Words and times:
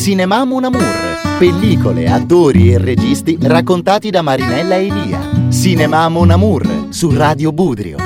Cinema 0.00 0.44
Mon 0.46 0.64
Amour, 0.64 1.36
pellicole, 1.38 2.08
attori 2.08 2.72
e 2.72 2.78
registi 2.78 3.36
raccontati 3.38 4.08
da 4.08 4.22
Marinella 4.22 4.76
Elia. 4.76 5.20
Cinema 5.50 6.08
Mon 6.08 6.30
Amour 6.30 6.86
su 6.88 7.14
Radio 7.14 7.52
Budrio. 7.52 7.98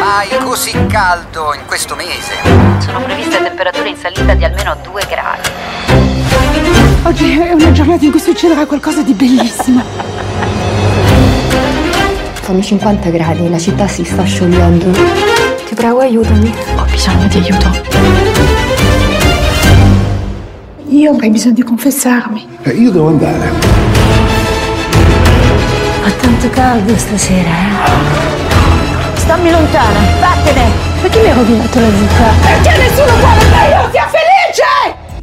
Mai 0.00 0.28
così 0.42 0.72
caldo 0.88 1.54
in 1.54 1.60
questo 1.64 1.94
mese. 1.94 2.34
Sono 2.84 3.04
previste 3.04 3.40
temperature 3.40 3.88
in 3.88 3.96
salita 3.96 4.34
di 4.34 4.44
almeno 4.46 4.76
2 4.82 5.06
gradi. 5.08 5.48
Oggi 7.04 7.38
è 7.38 7.52
una 7.52 7.70
giornata 7.70 8.04
in 8.04 8.10
cui 8.10 8.18
succederà 8.18 8.66
qualcosa 8.66 9.02
di 9.02 9.12
bellissimo. 9.12 9.80
Fanno 12.32 12.60
50 12.60 13.10
gradi, 13.10 13.48
la 13.48 13.58
città 13.60 13.86
si 13.86 14.02
sta 14.02 14.24
sciogliendo. 14.24 14.90
Ti 15.68 15.74
prego, 15.76 16.00
aiutami. 16.00 16.52
Ho 16.92 16.94
bisogno 16.94 17.26
di 17.26 17.36
aiuto. 17.38 17.70
Io 20.88 21.10
avrei 21.10 21.30
bisogno 21.30 21.54
di 21.54 21.62
confessarmi. 21.62 22.46
Eh, 22.64 22.70
io 22.72 22.90
devo 22.90 23.08
andare. 23.08 23.50
Ha 26.04 26.10
tanto 26.20 26.50
caldo 26.50 26.94
stasera, 26.98 27.48
eh? 27.48 29.14
Stammi 29.14 29.50
lontana, 29.50 30.00
vattene! 30.20 30.70
Perché 31.00 31.20
mi 31.20 31.28
hai 31.28 31.34
rovinato 31.34 31.80
la 31.80 31.88
vita? 31.88 32.30
Perché 32.42 32.78
nessuno 32.78 33.16
vuole 33.18 33.41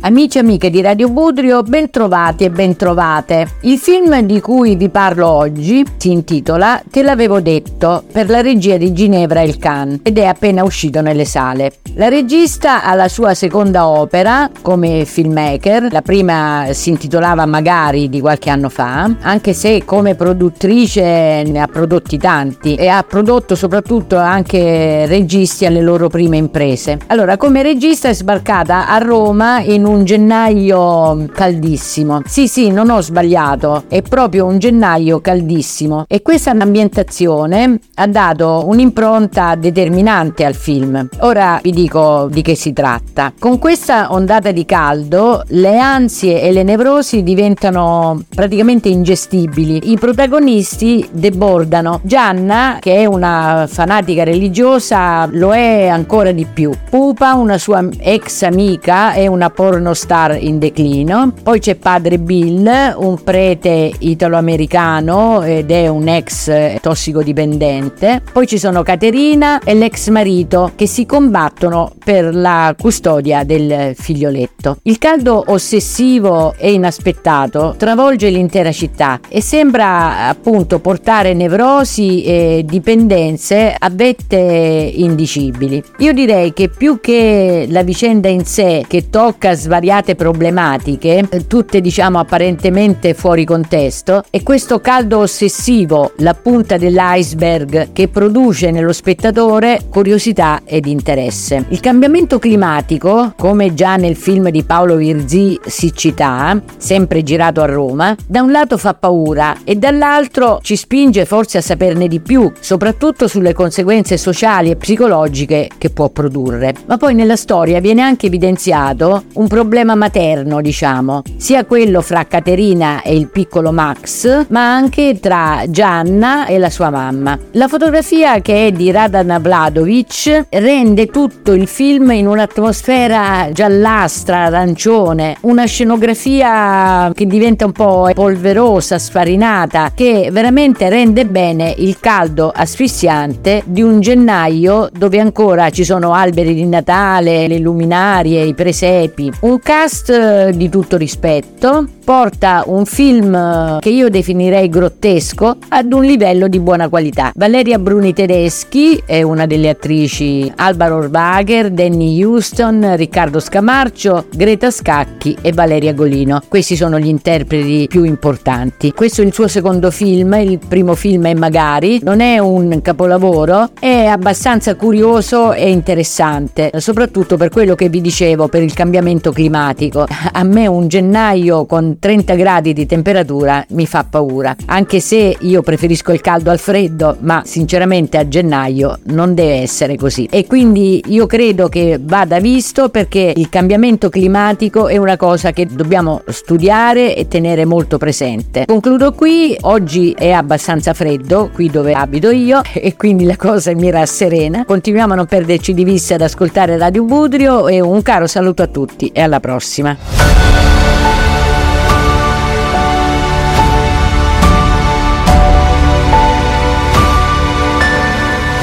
Amici 0.02 0.38
e 0.38 0.42
amiche 0.42 0.70
di 0.70 0.80
Radio 0.80 1.10
Budrio, 1.10 1.62
bentrovati 1.62 2.46
e 2.46 2.50
bentrovate. 2.50 3.56
Il 3.64 3.78
film 3.78 4.22
di 4.22 4.40
cui 4.40 4.78
vi 4.78 4.88
parlo 4.88 5.28
oggi 5.28 5.86
si 5.98 6.12
intitola 6.12 6.82
Te 6.90 7.04
l'avevo 7.04 7.42
detto 7.42 8.04
per 8.10 8.30
la 8.30 8.40
regia 8.40 8.78
di 8.78 8.94
Ginevra 8.94 9.42
El 9.42 9.58
Khan 9.58 10.00
ed 10.02 10.18
è 10.18 10.24
appena 10.24 10.64
uscito 10.64 11.02
nelle 11.02 11.26
sale. 11.26 11.74
La 11.96 12.08
regista 12.08 12.82
ha 12.86 12.96
la 12.96 13.10
sua 13.10 13.34
seconda 13.34 13.90
opera 13.90 14.50
come 14.62 15.04
filmmaker, 15.04 15.92
la 15.92 16.02
prima 16.02 16.68
si 16.72 16.92
intitolava 16.92 17.46
Magari 17.46 18.08
di 18.08 18.22
qualche 18.22 18.50
anno 18.50 18.70
fa, 18.70 19.14
anche 19.20 19.52
se 19.52 19.84
come 19.84 20.16
produttrice 20.16 21.44
ne 21.46 21.60
ha 21.60 21.68
prodotti 21.68 22.18
tanti 22.18 22.76
e 22.76 22.88
ha 22.88 23.04
prodotto 23.04 23.54
soprattutto 23.54 24.16
anche 24.16 25.06
registi 25.08 25.66
alle 25.66 25.82
loro 25.82 26.08
prime 26.08 26.38
imprese. 26.38 27.00
Allora, 27.08 27.36
come 27.36 27.64
regista 27.64 28.08
è 28.08 28.14
sbarcata 28.14 28.88
a 28.88 28.98
Roma 29.00 29.60
in 29.60 29.88
un 29.89 29.89
gennaio 30.04 31.28
caldissimo. 31.34 32.22
Sì, 32.26 32.48
sì, 32.48 32.70
non 32.72 32.90
ho 32.90 33.02
sbagliato, 33.02 33.84
è 33.88 34.02
proprio 34.02 34.46
un 34.46 34.60
gennaio 34.60 35.20
caldissimo 35.20 36.06
e 36.08 36.22
questa 36.22 36.52
ambientazione 36.52 37.80
ha 37.96 38.08
dato 38.08 38.64
un'impronta 38.66 39.56
determinante 39.56 40.46
al 40.46 40.56
film. 40.56 41.08
Ora 41.20 41.60
vi 41.62 41.72
dico 41.72 42.28
di 42.32 42.42
che 42.42 42.56
si 42.56 42.74
tratta. 42.74 43.34
Con 43.38 43.60
questa 43.60 44.14
ondata 44.14 44.52
di 44.52 44.66
caldo, 44.66 45.44
le 45.48 45.80
ansie 45.80 46.42
e 46.42 46.52
le 46.52 46.64
nevrosi 46.64 47.24
diventano 47.24 48.22
praticamente 48.34 48.90
ingestibili. 48.90 49.92
I 49.92 49.98
protagonisti 49.98 51.08
debordano. 51.12 52.00
Gianna, 52.04 52.78
che 52.80 52.96
è 52.96 53.06
una 53.06 53.66
fanatica 53.68 54.24
religiosa, 54.24 55.28
lo 55.32 55.54
è 55.54 55.88
ancora 55.88 56.32
di 56.32 56.46
più. 56.46 56.72
Pupa, 56.90 57.34
una 57.34 57.58
sua 57.58 57.86
ex 58.00 58.44
amica, 58.44 59.14
è 59.14 59.28
una 59.28 59.50
pornostar 59.80 60.38
in 60.40 60.60
declino. 60.60 61.34
Poi 61.42 61.60
c'è 61.60 61.76
padre 61.76 62.20
Bill, 62.20 62.70
un 62.98 63.24
prete 63.24 63.92
italo-americano 63.98 65.42
ed 65.42 65.72
è 65.72 65.88
un 65.88 66.08
ex 66.08 66.80
tossicodipendente. 66.82 68.22
Poi 68.32 68.46
ci 68.46 68.60
sono 68.60 68.84
Caterina 68.84 69.60
e 69.60 69.74
l'ex 69.74 70.10
marito 70.10 70.72
che 70.76 70.86
si 70.86 71.06
combattono 71.06 71.94
per 72.04 72.36
la 72.36 72.76
custodia 72.78 73.44
del 73.44 73.94
figlioletto. 73.96 74.78
Il 74.84 74.98
caldo 74.98 75.46
ossessivo 75.48 76.54
e 76.58 76.74
inaspettato 76.74 77.76
travolge 77.78 78.30
l'intera 78.30 78.72
città 78.74 79.20
e 79.30 79.42
sembra 79.42 80.28
appunto 80.28 80.80
portare 80.80 81.34
nevrosi 81.34 82.24
e 82.24 82.64
dipendenze 82.66 83.74
a 83.78 83.90
vette 83.90 84.38
indicibili. 84.38 85.82
Io 86.00 86.12
direi 86.12 86.52
che 86.52 86.70
più 86.70 87.00
che 87.00 87.66
la 87.70 87.84
vicenda 87.84 88.28
in 88.28 88.44
sé 88.44 88.84
che 88.88 89.10
tocca 89.10 89.56
svariate 89.70 90.16
problematiche, 90.16 91.30
tutte 91.46 91.80
diciamo 91.80 92.18
apparentemente 92.18 93.14
fuori 93.14 93.46
contesto, 93.46 94.24
è 94.32 94.42
questo 94.42 94.80
caldo 94.80 95.20
ossessivo, 95.20 96.14
la 96.18 96.34
punta 96.34 96.78
dell'iceberg 96.78 97.90
che 97.94 98.08
produce 98.08 98.72
nello 98.72 98.92
spettatore 98.92 99.82
curiosità 99.88 100.62
ed 100.66 100.88
interesse. 100.88 101.66
Il 101.70 101.82
cambiamento 101.82 102.40
climatico, 102.40 103.34
come 103.38 103.76
già 103.76 103.96
nel 103.96 104.16
film 104.16 104.50
di 104.50 104.64
Paolo 104.64 104.96
Virzì 104.96 105.60
Siccità, 105.64 106.60
sempre 106.78 107.22
girato 107.22 107.62
a 107.62 107.68
Roma, 107.68 108.16
da 108.26 108.42
un 108.42 108.52
lato 108.52 108.76
fa 108.76 108.96
paura 108.96 109.58
e 109.64 109.76
dall'altro 109.76 110.58
ci 110.64 110.76
spinge 110.76 111.26
forse 111.26 111.60
a 111.60 111.62
saperne 111.62 112.08
di 112.08 112.20
più, 112.20 112.52
soprattutto 112.60 113.28
sulle 113.28 113.54
conseguenze 113.54 114.18
sociali 114.18 114.72
e 114.72 114.78
psicologiche 114.78 115.70
che 115.78 115.92
può 115.92 116.10
produrre. 116.10 116.74
Ma 116.88 116.98
poi 116.98 117.14
nella 117.14 117.36
storia 117.36 117.80
viene 117.80 118.02
anche 118.02 118.26
evidenziato 118.26 119.26
un 119.34 119.46
problema 119.46 119.58
materno, 119.66 120.62
diciamo, 120.62 121.22
sia 121.38 121.66
quello 121.66 122.02
fra 122.02 122.26
Caterina 122.26 123.02
e 123.02 123.16
il 123.16 123.28
piccolo 123.28 123.72
Max, 123.72 124.46
ma 124.50 124.74
anche 124.74 125.20
tra 125.20 125.64
Gianna 125.68 126.46
e 126.46 126.58
la 126.58 126.70
sua 126.70 126.90
mamma. 126.90 127.38
La 127.52 127.68
fotografia 127.68 128.42
che 128.42 128.68
è 128.68 128.72
di 128.72 128.92
Radan 128.92 129.40
Vladovic 129.42 130.48
rende 130.50 131.08
tutto 131.08 131.54
il 131.54 131.68
film 131.68 132.12
in 132.12 132.28
un'atmosfera 132.28 133.50
giallastra, 133.52 134.46
arancione, 134.46 135.38
una 135.42 135.66
scenografia 135.66 137.12
che 137.14 137.26
diventa 137.26 137.66
un 137.66 137.72
po' 137.72 138.10
polverosa, 138.14 138.98
sfarinata, 138.98 139.92
che 139.94 140.30
veramente 140.32 140.90
rende 140.90 141.26
bene 141.26 141.74
il 141.78 142.00
caldo 142.00 142.52
asfissiante 142.54 143.64
di 143.66 143.82
un 143.82 144.00
gennaio 144.00 144.90
dove 144.92 145.20
ancora 145.20 145.70
ci 145.70 145.84
sono 145.84 146.14
alberi 146.14 146.54
di 146.54 146.66
Natale, 146.66 147.48
le 147.48 147.60
luminarie, 147.60 148.44
i 148.44 148.54
presepi. 148.54 149.32
Un 149.50 149.58
cast 149.58 150.12
eh, 150.12 150.52
di 150.56 150.70
tutto 150.70 150.96
rispetto 150.96 151.88
porta 152.10 152.64
un 152.68 152.86
film 152.86 153.34
eh, 153.34 153.78
che 153.82 153.90
io 153.90 154.10
definirei 154.10 154.70
grottesco 154.70 155.58
ad 155.70 155.92
un 155.92 156.04
livello 156.04 156.48
di 156.48 156.60
buona 156.60 156.88
qualità. 156.88 157.32
Valeria 157.36 157.80
Bruni 157.80 158.14
Tedeschi 158.14 159.02
è 159.06 159.24
una 159.24 159.48
delle 159.48 159.70
attrici, 159.70 160.52
Alba 160.56 160.88
Rohrwager, 160.88 161.72
Danny 161.72 162.24
Houston, 162.24 162.96
Riccardo 162.96 163.40
Scamarcio, 163.40 164.26
Greta 164.36 164.70
Scacchi 164.70 165.36
e 165.42 165.52
Valeria 165.52 165.94
Golino. 165.94 166.42
Questi 166.48 166.76
sono 166.76 167.00
gli 167.00 167.08
interpreti 167.08 167.88
più 167.88 168.04
importanti. 168.04 168.92
Questo 168.92 169.22
è 169.22 169.26
il 169.26 169.34
suo 169.34 169.48
secondo 169.48 169.90
film, 169.90 170.34
il 170.34 170.60
primo 170.60 170.94
film 170.94 171.26
è 171.26 171.34
Magari, 171.34 172.00
non 172.04 172.22
è 172.22 172.38
un 172.38 172.82
capolavoro, 172.84 173.72
è 173.80 174.06
abbastanza 174.06 174.76
curioso 174.76 175.54
e 175.54 175.72
interessante, 175.72 176.70
soprattutto 176.78 177.36
per 177.36 177.50
quello 177.50 177.74
che 177.74 177.90
vi 177.90 178.02
dicevo, 178.02 178.48
per 178.48 178.62
il 178.62 178.74
cambiamento 178.74 179.32
climatico. 179.40 180.06
A 180.34 180.44
me 180.44 180.68
un 180.68 180.90
gennaio 180.90 181.66
con 181.66 181.98
30 181.98 182.36
gradi 182.36 182.74
di 182.74 182.86
temperatura 182.86 183.66
mi 183.70 183.88
fa 183.88 184.04
paura, 184.04 184.54
anche 184.66 185.00
se 185.00 185.38
io 185.40 185.62
preferisco 185.62 186.12
il 186.12 186.20
caldo 186.20 186.52
al 186.52 186.60
freddo, 186.60 187.16
ma 187.22 187.44
sinceramente 187.46 188.18
a 188.18 188.28
gennaio 188.28 189.00
non 189.06 189.34
deve 189.34 189.62
essere 189.62 189.96
così. 189.96 190.28
E 190.30 190.46
quindi 190.46 191.02
io 191.08 191.26
credo 191.26 191.70
che 191.70 192.00
vada 192.02 192.40
visto 192.42 192.90
perché 192.90 193.32
il 193.34 193.48
cambiamento 193.48 194.10
climatico 194.10 194.90
è 194.90 194.98
una 194.98 195.16
cosa 195.16 195.52
che 195.52 195.66
dobbiamo 195.66 196.22
studiare 196.28 197.16
e 197.16 197.30
tenere 197.30 197.64
molto 197.64 197.98
presente. 197.98 198.66
Concludo 198.66 199.14
qui, 199.14 199.56
oggi 199.62 200.12
è 200.12 200.32
abbastanza 200.32 200.94
freddo 200.94 201.50
qui 201.54 201.70
dove 201.70 201.94
abito 201.94 202.30
io 202.30 202.62
e 202.74 202.98
quindi 202.98 203.24
la 203.24 203.38
cosa 203.38 203.74
mi 203.74 203.90
rasserena. 203.90 204.66
Continuiamo 204.66 205.14
a 205.14 205.16
non 205.16 205.28
perderci 205.28 205.74
di 205.74 205.86
vista 205.86 206.16
ad 206.16 206.22
ascoltare 206.22 206.78
Radio 206.78 207.04
Budrio 207.04 207.70
e 207.70 207.80
un 207.80 208.02
caro 208.02 208.28
saluto 208.28 208.64
a 208.64 208.68
tutti 208.68 209.10
e 209.14 209.22
alla 209.22 209.29
prossima. 209.40 209.96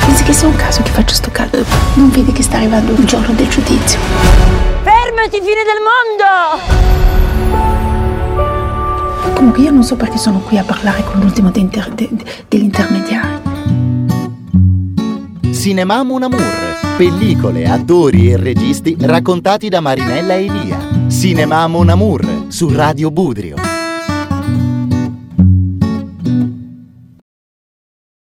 Pensi 0.05 0.23
che 0.25 0.33
sia 0.33 0.49
un 0.49 0.57
caso 0.57 0.83
che 0.83 0.91
faccia 0.91 1.15
sto 1.15 1.31
caldo? 1.31 1.65
Non 1.95 2.11
vedi 2.11 2.33
che 2.33 2.43
sta 2.43 2.57
arrivando 2.57 2.93
il 2.93 3.05
giorno 3.05 3.35
del 3.35 3.49
giudizio? 3.49 3.99
Fermati, 4.83 5.41
fine 5.41 5.63
del 5.65 5.81
mondo! 5.83 6.85
Comunque 9.35 9.63
io 9.63 9.71
non 9.71 9.83
so 9.83 9.97
perché 9.97 10.17
sono 10.19 10.39
qui 10.41 10.57
a 10.59 10.63
parlare 10.65 11.03
con 11.05 11.21
l'ultimo 11.21 11.51
de- 11.51 11.69
de- 11.95 12.11
dell'intermediario. 12.49 13.43
Cinema 15.53 16.03
Mon 16.05 16.23
Amour, 16.23 16.76
pellicole, 16.97 17.69
attori 17.69 18.31
e 18.31 18.39
registi 18.39 18.97
raccontati 18.99 19.69
da 19.69 19.81
Marinella 19.81 20.35
Elia. 20.35 21.09
Cinema 21.09 21.67
Mon 21.67 21.91
Amour 21.91 22.47
su 22.49 22.73
Radio 22.73 23.11
Budrio. 23.11 23.76